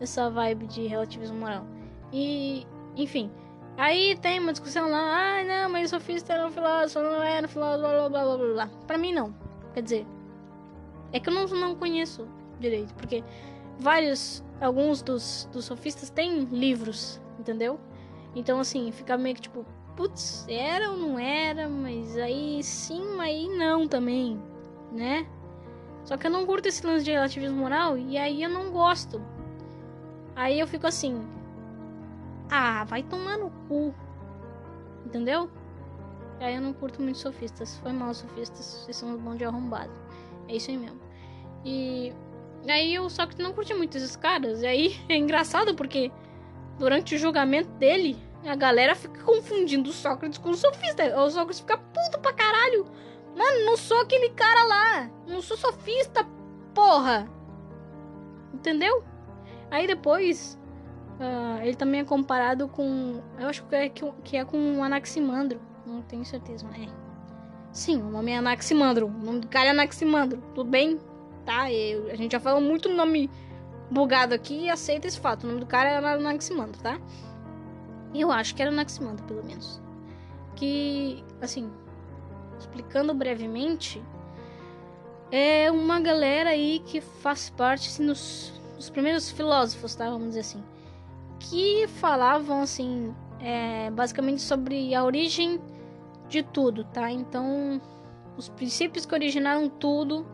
[0.00, 1.64] essa vibe de relativismo moral.
[2.12, 3.30] E, enfim.
[3.80, 4.98] Aí tem uma discussão lá,
[5.38, 8.52] ah, não, mas sofista era um filósofo, não era um filósofo, blá blá blá blá
[8.52, 8.70] blá.
[8.86, 9.34] Pra mim, não.
[9.72, 10.06] Quer dizer,
[11.14, 13.24] é que eu não, não conheço direito, porque
[13.78, 17.80] vários, alguns dos, dos sofistas têm livros, entendeu?
[18.36, 19.64] Então, assim, fica meio que tipo,
[19.96, 24.38] putz, era ou não era, mas aí sim, aí não também,
[24.92, 25.26] né?
[26.04, 29.22] Só que eu não curto esse lance de relativismo moral e aí eu não gosto.
[30.36, 31.26] Aí eu fico assim,
[32.50, 33.94] ah, vai tomar no cu,
[35.04, 35.50] entendeu?
[36.40, 37.78] E aí eu não curto muito sofistas.
[37.78, 39.92] Foi mal, sofistas, vocês são bom de arrombado.
[40.48, 41.00] É isso aí mesmo.
[41.64, 42.12] E
[42.68, 44.62] Aí o Sócrates não curte muito esses caras.
[44.62, 46.10] E aí é engraçado porque
[46.78, 51.04] durante o julgamento dele, a galera fica confundindo o Sócrates com o sofista.
[51.20, 52.86] O Sócrates fica puto pra caralho.
[53.36, 55.10] Mano, não sou aquele cara lá.
[55.26, 56.26] Não sou sofista,
[56.74, 57.28] porra.
[58.52, 59.04] Entendeu?
[59.70, 60.58] Aí depois,
[61.20, 63.20] uh, ele também é comparado com.
[63.38, 65.60] Eu acho que é, que é com Anaximandro.
[65.86, 66.88] Não tenho certeza, mas é.
[67.72, 69.06] Sim, o nome é Anaximandro.
[69.06, 70.42] O nome do cara é Anaximandro.
[70.54, 70.98] Tudo bem?
[71.44, 71.70] Tá?
[71.70, 73.30] Eu, a gente já falou muito nome
[73.90, 75.44] bugado aqui e aceita esse fato.
[75.44, 76.98] O nome do cara é Anaximandro, tá?
[78.14, 79.80] Eu acho que era Anaximandro, pelo menos.
[80.56, 81.70] Que, assim,
[82.58, 84.02] explicando brevemente,
[85.30, 90.10] é uma galera aí que faz parte assim, nos, nos primeiros filósofos, tá?
[90.10, 90.62] Vamos dizer assim.
[91.40, 95.60] Que falavam, assim, é, basicamente sobre a origem
[96.28, 97.10] de tudo, tá?
[97.10, 97.80] Então,
[98.36, 100.26] os princípios que originaram tudo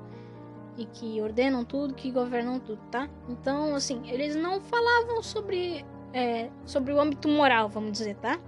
[0.76, 3.08] e que ordenam tudo, que governam tudo, tá?
[3.28, 8.38] Então, assim, eles não falavam sobre, é, sobre o âmbito moral, vamos dizer, tá?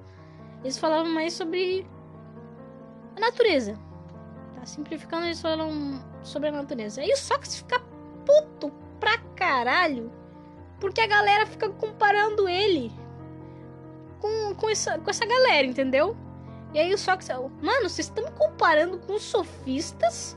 [0.62, 1.86] Eles falavam mais sobre
[3.16, 3.78] a natureza,
[4.54, 4.66] tá?
[4.66, 7.02] Simplificando, eles falam sobre a natureza.
[7.02, 7.80] E o Sócrates fica
[8.26, 10.12] puto pra caralho
[10.80, 12.92] porque a galera fica comparando ele
[14.20, 16.16] com, com, essa, com essa galera, entendeu?
[16.72, 17.28] E aí o Sócrates,
[17.62, 20.36] mano, vocês estão me comparando com os sofistas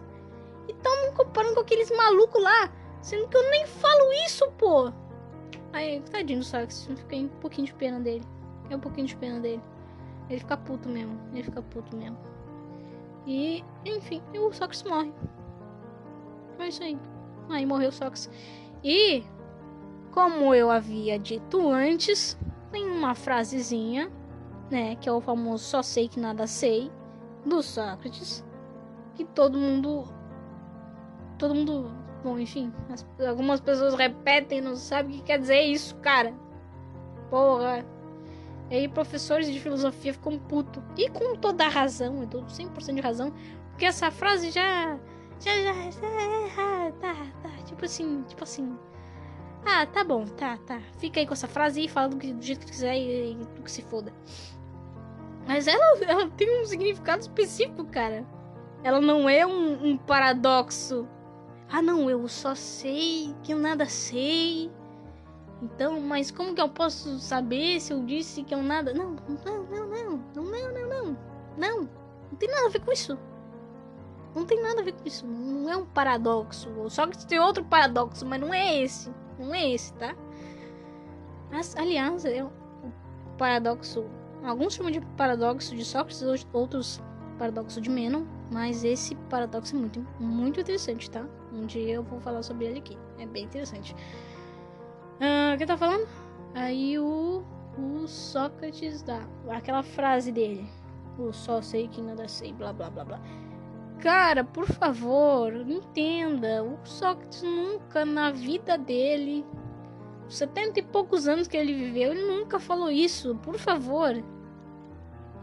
[0.68, 4.92] e estão me comparando com aqueles malucos lá, sendo que eu nem falo isso, pô.
[5.74, 8.24] Aí, tadinho do Sócrates, fiquei um pouquinho de pena dele.
[8.64, 9.62] Fiquei um pouquinho de pena dele.
[10.30, 12.18] Ele fica puto mesmo, ele fica puto mesmo.
[13.26, 15.14] E, enfim, o Sócrates morre.
[16.60, 16.98] É isso aí.
[17.50, 18.30] Aí morreu o Sócrates.
[18.84, 19.24] E,
[20.12, 22.38] como eu havia dito antes,
[22.72, 24.12] tem uma frasezinha
[24.72, 26.90] né, que é o famoso só sei que nada sei
[27.46, 28.44] do Sócrates,
[29.14, 30.06] que todo mundo
[31.38, 31.92] todo mundo,
[32.24, 36.34] bom, enfim, as, algumas pessoas repetem não sabem o que quer dizer isso, cara.
[37.30, 37.86] Porra.
[38.70, 40.82] E aí professores de filosofia ficam puto.
[40.96, 43.34] E com toda a razão, eu dou 100% de razão,
[43.72, 44.98] porque essa frase já
[45.40, 48.78] já já, já tá, tá, tipo assim, tipo assim,
[49.66, 50.82] ah, tá bom, tá, tá.
[50.98, 53.36] Fica aí com essa frase e fala do, que, do jeito que quiser e, e
[53.36, 54.12] do que se foda.
[55.48, 58.26] Mas ela, ela tem um significado específico, cara.
[58.84, 61.08] Ela não é um, um paradoxo.
[61.70, 64.72] Ah, não, eu só sei que eu nada sei.
[65.62, 68.94] Então, mas como que eu posso saber se eu disse que eu nada.
[68.94, 71.18] Não, não, não, não, não, não, não, não.
[71.58, 71.90] Não,
[72.32, 73.18] não tem nada a ver com isso.
[74.34, 75.28] Não tem nada a ver com isso.
[75.28, 76.70] Não é um paradoxo.
[76.90, 79.12] Só que tem outro paradoxo, mas não é esse.
[79.42, 80.16] Não é esse, tá?
[81.52, 82.52] Mas, aliás, é um
[83.38, 84.06] paradoxo
[84.44, 87.00] Alguns chamam de paradoxo de Sócrates, outros
[87.38, 91.26] paradoxo de Menon, mas esse paradoxo é muito, muito interessante, tá?
[91.54, 92.98] Um dia eu vou falar sobre ele aqui.
[93.20, 93.96] É bem interessante.
[95.20, 96.08] Uh, o que tá falando?
[96.56, 97.44] Aí o,
[97.78, 100.68] o Sócrates dá aquela frase dele.
[101.20, 103.22] O só sei que nada sei, blá blá blá blá.
[104.02, 106.64] Cara, por favor, entenda.
[106.64, 109.46] O Sócrates nunca na vida dele
[110.28, 113.36] setenta e poucos anos que ele viveu, ele nunca falou isso.
[113.44, 114.12] Por favor.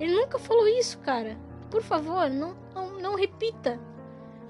[0.01, 1.39] Ele nunca falou isso, cara.
[1.71, 3.79] Por favor, não, não, não repita.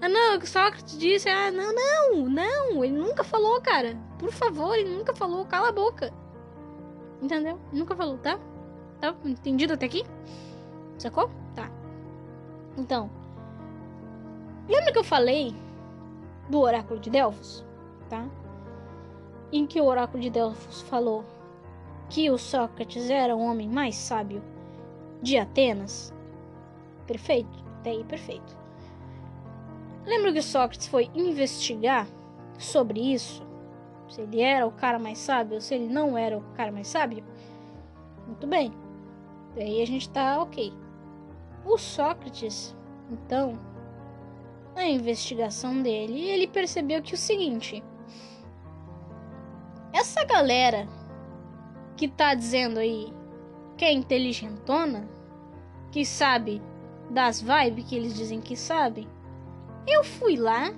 [0.01, 1.29] Ah, não, Sócrates disse.
[1.29, 2.85] Ah, não, não, não.
[2.85, 3.95] Ele nunca falou, cara.
[4.19, 5.45] Por favor, ele nunca falou.
[5.45, 6.13] Cala a boca.
[7.21, 7.61] Entendeu?
[7.73, 8.39] Nunca falou, tá?
[9.01, 10.05] Tá entendido até aqui?
[10.97, 11.31] Sacou?
[11.55, 11.71] Tá.
[12.77, 13.11] Então.
[14.69, 15.55] Lembra que eu falei
[16.49, 17.65] do oráculo de Delfos?
[18.09, 18.27] Tá?
[19.53, 21.25] em que o oráculo de Delfos falou
[22.09, 24.43] que o Sócrates era o homem mais sábio
[25.23, 26.13] de Atenas?
[27.07, 28.57] Perfeito, até aí perfeito.
[30.05, 32.07] Lembra que Sócrates foi investigar
[32.59, 33.47] sobre isso?
[34.09, 36.89] Se ele era o cara mais sábio ou se ele não era o cara mais
[36.89, 37.23] sábio?
[38.27, 38.73] Muito bem.
[39.55, 40.73] Daí a gente tá ok.
[41.65, 42.75] O Sócrates,
[43.11, 43.59] então,
[44.79, 47.83] na investigação dele, ele percebeu que o seguinte:
[49.93, 50.89] essa galera
[51.97, 53.13] que tá dizendo aí
[53.77, 55.09] que é inteligentona,
[55.91, 56.63] que sabe
[57.11, 59.09] das vibes que eles dizem que sabem,
[59.87, 60.73] eu fui lá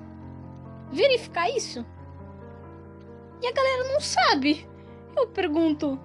[0.91, 1.85] verificar isso.
[3.43, 4.67] E a galera não sabe.
[5.17, 5.99] Eu pergunto,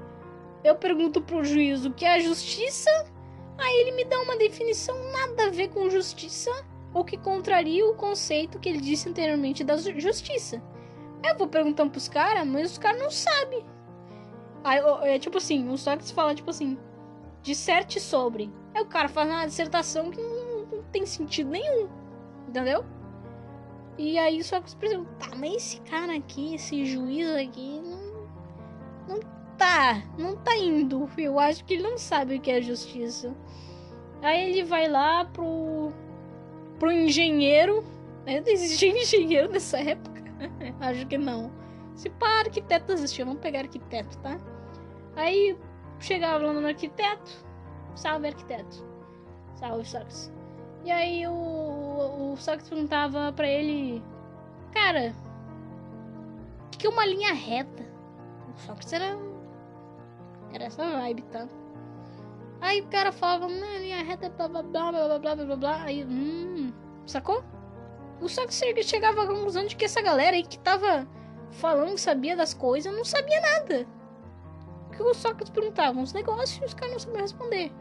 [0.63, 2.89] eu pergunto pro juiz o que é justiça,
[3.57, 6.51] aí ele me dá uma definição nada a ver com justiça,
[6.95, 10.63] ou que contraria o conceito que ele disse anteriormente da justiça.
[11.21, 13.65] Eu vou perguntando pros caras, mas os caras não sabem.
[14.63, 16.77] Aí, é tipo assim, o Sócrates fala, tipo assim,
[17.43, 18.49] disserte sobre.
[18.73, 21.89] Aí o cara faz uma dissertação que não, não tem sentido nenhum.
[22.47, 22.85] Entendeu?
[23.97, 29.19] E aí só que perguntam, tá, mas esse cara aqui, esse juiz aqui, não, não
[29.57, 31.09] tá, não tá indo.
[31.17, 33.35] Eu acho que ele não sabe o que é justiça.
[34.21, 35.91] Aí ele vai lá pro,
[36.79, 37.83] pro engenheiro.
[38.25, 38.43] Né?
[38.45, 40.21] Existia engenheiro nessa época?
[40.79, 41.51] Acho que não.
[41.95, 44.37] Se pá, arquiteto existia, vamos pegar arquiteto, tá?
[45.15, 45.57] Aí
[45.99, 47.31] chegava lá no arquiteto,
[47.95, 48.85] salve arquiteto,
[49.55, 50.31] salve Socks.
[50.83, 54.03] E aí o, o, Socks perguntava pra ele,
[54.73, 55.13] cara,
[56.65, 57.83] o que, que é uma linha reta?
[58.53, 59.17] O Socks era,
[60.51, 61.47] era essa vibe, tá?
[62.59, 65.83] Aí o cara falava, uma linha reta, é blá blá blá blá blá blá blá,
[65.83, 66.64] aí, hum,
[67.11, 67.43] sacou?
[68.21, 71.07] O Sócrates chegava à conclusão de que essa galera aí que tava
[71.51, 73.87] falando que sabia das coisas não sabia nada.
[74.91, 77.71] Que o Sócrates perguntava uns negócios e os caras não sabiam responder.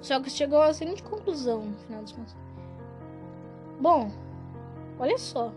[0.00, 2.36] Sócrates chegou à seguinte conclusão no final dos contos.
[3.80, 4.10] Bom,
[4.98, 5.52] olha só.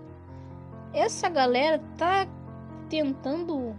[0.94, 2.28] Essa galera tá
[2.90, 3.76] tentando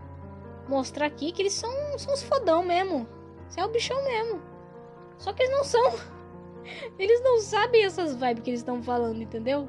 [0.69, 3.07] mostrar aqui que eles são, são os fodão mesmo.
[3.49, 4.41] Você é o bichão mesmo.
[5.19, 6.20] Só que eles não são.
[6.99, 9.69] Eles não sabem essas vibes que eles estão falando, entendeu?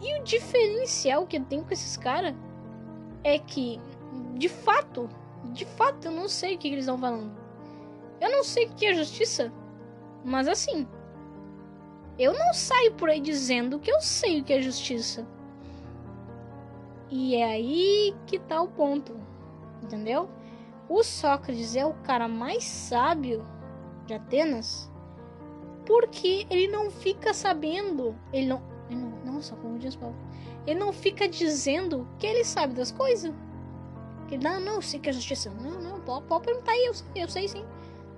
[0.00, 2.34] E o diferencial que eu tenho com esses caras
[3.24, 3.80] é que,
[4.34, 5.08] de fato,
[5.52, 7.32] de fato, eu não sei o que eles estão falando.
[8.20, 9.52] Eu não sei o que é justiça,
[10.24, 10.86] mas assim,
[12.18, 15.26] eu não saio por aí dizendo que eu sei o que é justiça.
[17.10, 19.18] E é aí que tá o ponto,
[19.82, 20.28] entendeu?
[20.88, 23.46] O Sócrates é o cara mais sábio
[24.06, 24.90] de Atenas
[25.86, 30.16] porque ele não fica sabendo, ele não, ele não nossa, como diz Paulo,
[30.66, 33.32] ele não fica dizendo que ele sabe das coisas.
[34.28, 35.50] Que não, não, sei que é justiça.
[35.50, 37.64] Não, não, pode, pode perguntar aí, eu eu sei sim.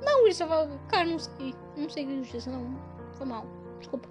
[0.02, 2.78] Não, isso eu falo, cara, não sei, não sei que é justiça, não.
[3.12, 3.46] Foi mal,
[3.78, 4.08] desculpa.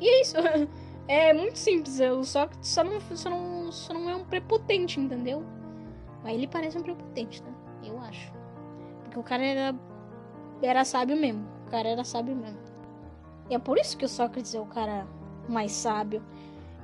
[0.00, 0.36] E é isso.
[1.08, 5.42] É muito simples, o Sócrates só não, só não, só não é um prepotente, entendeu?
[6.22, 7.50] Mas ele parece um prepotente, tá?
[7.82, 8.32] Eu acho.
[9.02, 9.74] Porque o cara era,
[10.62, 11.44] era sábio mesmo.
[11.70, 12.58] Cara era sábio mesmo.
[13.48, 15.06] E é por isso que o Sócrates é o cara
[15.48, 16.22] mais sábio.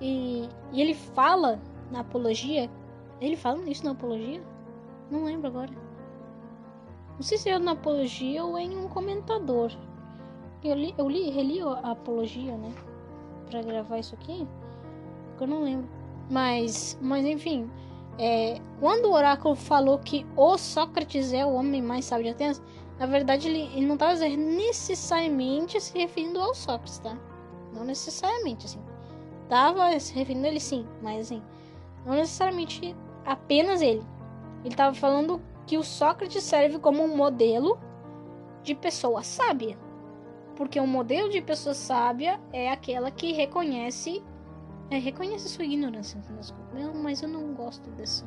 [0.01, 2.71] E, e ele fala na apologia.
[3.21, 4.43] Ele fala isso na apologia?
[5.11, 5.71] Não lembro agora.
[7.15, 9.73] Não sei se é na apologia ou em um comentador.
[10.63, 12.73] Eu li, eu li, reli a apologia, né?
[13.49, 14.47] Pra gravar isso aqui.
[15.29, 15.89] Porque eu não lembro.
[16.31, 17.71] Mas, mas enfim.
[18.19, 22.63] É, quando o oráculo falou que o Sócrates é o homem mais sábio de Atenas,
[22.99, 27.17] na verdade ele, ele não estava necessariamente se referindo ao Sócrates, tá?
[27.73, 28.81] Não necessariamente, assim.
[29.49, 31.43] Tava se referindo a ele sim, mas assim,
[32.05, 34.05] não necessariamente apenas ele.
[34.65, 37.79] Ele tava falando que o Sócrates serve como um modelo
[38.63, 39.79] de pessoa sábia.
[40.57, 44.23] Porque um modelo de pessoa sábia é aquela que reconhece
[44.91, 46.21] é, reconhece sua ignorância.
[47.03, 48.25] Mas eu não gosto dessa,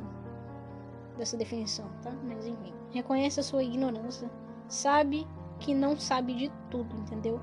[1.16, 2.12] dessa definição, tá?
[2.22, 2.72] Mas enfim.
[2.90, 4.30] Reconhece a sua ignorância.
[4.70, 5.26] Sabe
[5.58, 7.38] que não sabe de tudo, entendeu?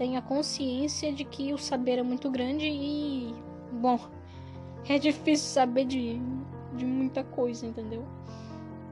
[0.00, 3.34] tenha consciência de que o saber é muito grande e.
[3.70, 4.00] Bom,
[4.88, 6.18] é difícil saber de,
[6.74, 8.02] de muita coisa, entendeu?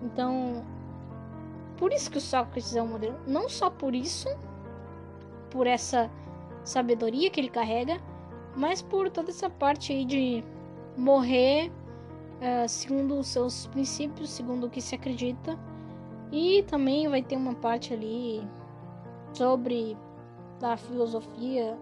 [0.03, 0.63] Então.
[1.79, 3.19] Por isso que o Sócrates é um modelo.
[3.27, 4.29] Não só por isso,
[5.49, 6.11] por essa
[6.63, 7.99] sabedoria que ele carrega,
[8.55, 10.45] mas por toda essa parte aí de
[10.95, 15.59] morrer uh, segundo os seus princípios, segundo o que se acredita.
[16.31, 18.47] E também vai ter uma parte ali
[19.33, 19.97] sobre
[20.61, 21.79] da filosofia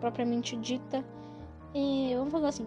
[0.00, 1.04] propriamente dita.
[1.74, 2.66] E vamos falar assim,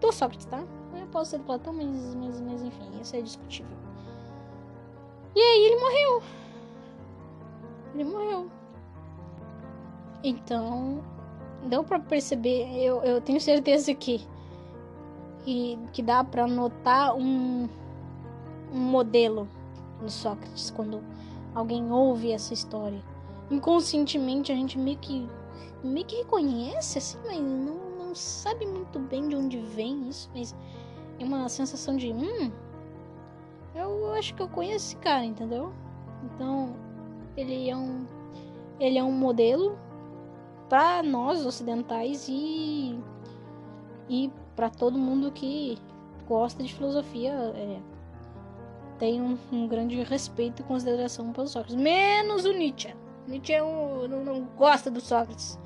[0.00, 0.62] do Sócrates, tá?
[0.94, 3.76] Eu posso ser do Platão, mas, mas, mas enfim, isso é discutível.
[5.34, 6.22] E aí ele morreu.
[7.94, 8.50] Ele morreu.
[10.22, 11.02] Então,
[11.66, 14.20] deu para perceber, eu, eu tenho certeza que,
[15.44, 17.68] que, que dá para notar um,
[18.72, 19.48] um modelo
[20.00, 21.02] no Sócrates quando
[21.54, 23.02] alguém ouve essa história
[23.50, 25.28] inconscientemente a gente meio que
[25.82, 30.54] meio que reconhece assim, mas não, não sabe muito bem de onde vem isso, mas
[31.18, 32.52] é uma sensação de hum,
[33.74, 35.72] eu acho que eu conheço esse cara, entendeu?
[36.24, 36.74] Então,
[37.36, 38.06] ele é um
[38.78, 39.78] ele é um modelo
[40.68, 42.98] para nós ocidentais e
[44.08, 45.78] e para todo mundo que
[46.26, 47.80] gosta de filosofia é,
[49.00, 52.94] tem um, um, grande respeito e consideração pelos Sócrates, menos o Nietzsche.
[53.26, 55.58] Nietzsche é um, não, não, gosta do Sócrates.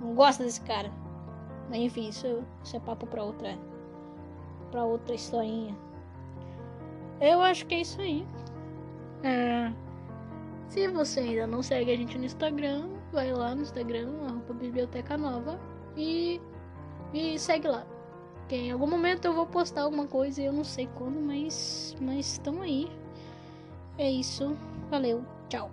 [0.00, 0.90] Não gosta desse cara.
[1.68, 3.58] Mas enfim, isso, isso é papo pra outra.
[4.70, 5.76] pra outra historinha.
[7.20, 8.24] Eu acho que é isso aí.
[9.24, 9.72] É,
[10.68, 15.18] se você ainda não segue a gente no Instagram, vai lá no Instagram, arroba Biblioteca
[15.18, 15.58] Nova.
[15.96, 16.40] E
[17.12, 17.84] E segue lá.
[18.50, 22.62] Em algum momento eu vou postar alguma coisa, eu não sei quando, mas mas estão
[22.62, 22.88] aí.
[23.98, 24.56] É isso.
[24.90, 25.24] Valeu.
[25.48, 25.70] Tchau.